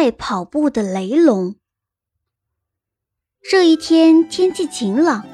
[0.00, 1.56] 爱跑步的雷龙。
[3.50, 5.26] 这一天天气晴朗，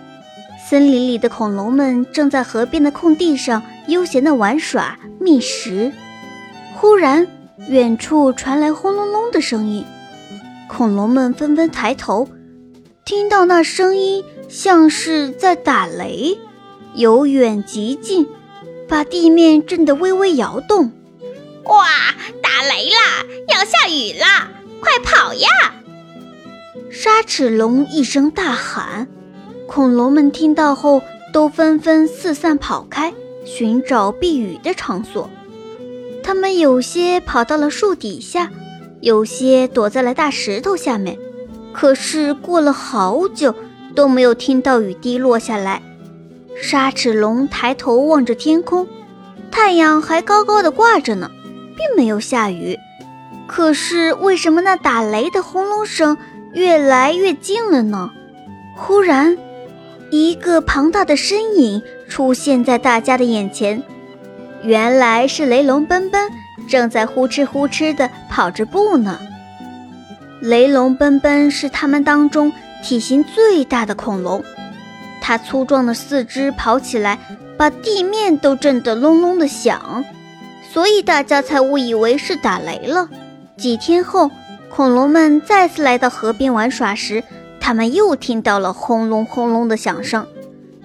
[0.68, 5.92] 森林里的恐龙们正在河边的空地上悠闲地玩耍觅食。
[6.74, 7.28] 忽然，
[7.68, 9.84] 远处传来轰隆隆的声音，
[10.68, 12.28] 恐龙们纷纷抬头，
[13.04, 16.36] 听到那声音像是在打雷，
[16.96, 18.26] 由远及近，
[18.88, 20.90] 把地面震得微微摇动。
[21.66, 21.86] 哇！
[22.42, 23.26] 打雷啦！
[23.48, 24.48] 要下雨啦！
[24.80, 25.48] 快跑呀！
[26.90, 29.08] 沙齿龙一声大喊，
[29.66, 33.12] 恐龙们听到后都纷纷四散跑开，
[33.44, 35.28] 寻找避雨的场所。
[36.22, 38.50] 他们有些跑到了树底下，
[39.00, 41.18] 有些躲在了大石头下面。
[41.72, 43.54] 可是过了好久，
[43.94, 45.82] 都没有听到雨滴落下来。
[46.60, 48.88] 沙齿龙抬头望着天空，
[49.50, 51.30] 太阳还高高的挂着呢，
[51.76, 52.78] 并没有下雨。
[53.46, 56.16] 可是为什么那打雷的轰隆声？
[56.52, 58.10] 越来越近了呢。
[58.74, 59.36] 忽然，
[60.10, 63.82] 一个庞大的身影出现在大家的眼前。
[64.62, 66.30] 原来是雷龙奔奔，
[66.68, 69.18] 正在呼哧呼哧地跑着步呢。
[70.40, 74.42] 雷龙奔奔是他们当中体型最大的恐龙，
[75.20, 77.18] 它粗壮的四肢跑起来，
[77.56, 80.04] 把地面都震得隆隆的响，
[80.72, 83.08] 所以大家才误以为是打雷了。
[83.56, 84.30] 几天后。
[84.68, 87.24] 恐龙们再次来到河边玩耍时，
[87.58, 90.26] 他们又听到了轰隆轰隆的响声。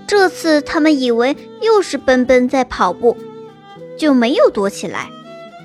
[0.07, 3.17] 这次他们以为又是奔奔在跑步，
[3.97, 5.09] 就没有躲起来。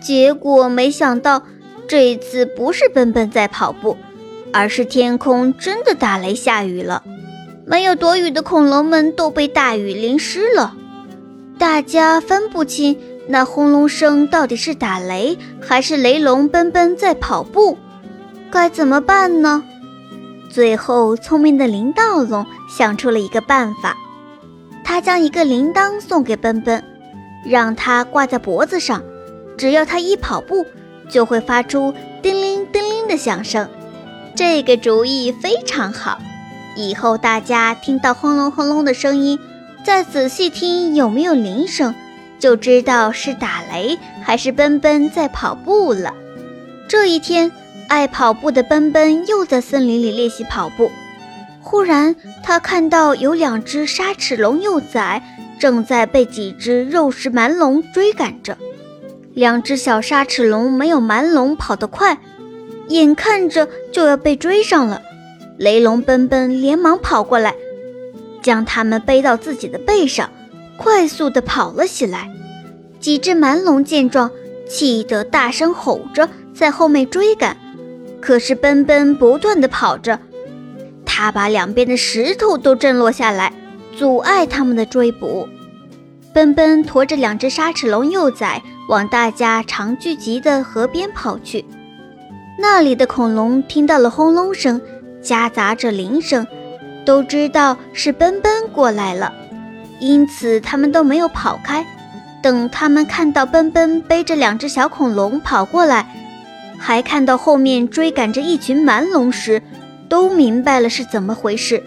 [0.03, 1.43] 结果没想到，
[1.87, 3.97] 这一次不是奔奔在跑步，
[4.53, 7.05] 而是天空真的打雷下雨了。
[7.65, 10.75] 没有躲雨的恐龙们都被大雨淋湿了。
[11.59, 17.77] 大家分不清那轰隆声到底是打雷，还是雷龙奔奔在跑步。
[18.51, 19.65] 该怎么办呢？
[20.49, 23.97] 最后，聪明的林道龙想出了一个办法。
[24.85, 26.83] 他将一个铃铛送给奔奔，
[27.45, 29.03] 让他挂在脖子上，
[29.59, 30.65] 只要他一跑步，
[31.09, 31.93] 就会发出
[32.23, 33.69] 叮铃叮铃的响声。
[34.37, 36.19] 这个主意非常好。
[36.77, 39.39] 以后大家听到轰隆轰隆的声音，
[39.85, 41.95] 再仔细听有没有铃声，
[42.39, 46.15] 就知道是打雷还是奔奔在跑步了。
[46.89, 47.53] 这一天。
[47.89, 50.91] 爱跑步的奔奔又在森林里练习跑步。
[51.61, 55.23] 忽然，他看到有两只沙齿龙幼崽
[55.61, 58.59] 正在被几只肉食蛮龙追赶着。
[59.35, 62.19] 两只小沙齿龙没有蛮龙跑得快，
[62.89, 65.01] 眼看着就要被追上了。
[65.57, 67.55] 雷龙奔奔连忙跑过来，
[68.43, 70.29] 将它们背到自己的背上，
[70.79, 72.31] 快速地跑了起来。
[73.01, 74.31] 几只蛮龙见状，
[74.69, 77.57] 气得大声吼着，在后面追赶。
[78.21, 80.19] 可是奔奔不断地跑着，
[81.05, 83.53] 他把两边的石头都震落下来，
[83.97, 85.49] 阻碍他们的追捕。
[86.33, 91.65] 奔奔驮着两只沙齿龙幼崽往大家常聚集的河边跑去。
[92.59, 94.81] 那里的恐龙听到了轰隆声，
[95.23, 96.47] 夹杂着铃声，
[97.05, 99.33] 都知道是奔奔过来了，
[99.99, 101.85] 因此他们都没有跑开。
[102.43, 106.07] 等他们看到奔奔背着两只小恐龙跑过来。
[106.79, 109.63] 还看到后面追赶着一群蛮龙时，
[110.09, 111.83] 都明白了是怎么回事。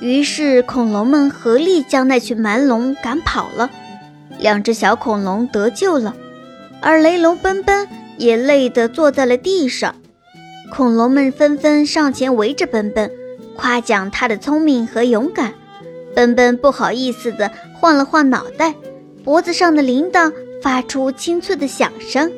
[0.00, 3.70] 于是恐龙们合力将那群蛮龙赶跑了，
[4.38, 6.14] 两只小恐龙得救了，
[6.80, 7.88] 而雷龙奔奔
[8.18, 9.94] 也累得坐在了地上。
[10.70, 13.10] 恐龙们纷纷上前围着奔奔，
[13.56, 15.54] 夸奖他的聪明和勇敢。
[16.14, 18.74] 奔奔不好意思地晃了晃脑袋，
[19.24, 22.30] 脖子上的铃铛发出清脆的响声。